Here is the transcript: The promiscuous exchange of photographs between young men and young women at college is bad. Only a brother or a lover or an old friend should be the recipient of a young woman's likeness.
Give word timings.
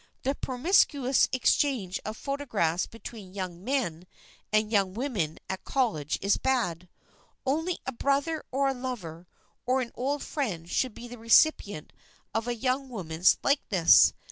The 0.23 0.33
promiscuous 0.33 1.29
exchange 1.31 1.99
of 2.03 2.17
photographs 2.17 2.87
between 2.87 3.35
young 3.35 3.63
men 3.63 4.07
and 4.51 4.71
young 4.71 4.95
women 4.95 5.37
at 5.47 5.63
college 5.63 6.17
is 6.23 6.37
bad. 6.37 6.89
Only 7.45 7.77
a 7.85 7.91
brother 7.91 8.43
or 8.51 8.69
a 8.69 8.73
lover 8.73 9.27
or 9.67 9.79
an 9.79 9.91
old 9.93 10.23
friend 10.23 10.67
should 10.67 10.95
be 10.95 11.07
the 11.07 11.19
recipient 11.19 11.93
of 12.33 12.47
a 12.47 12.55
young 12.55 12.89
woman's 12.89 13.37
likeness. 13.43 14.13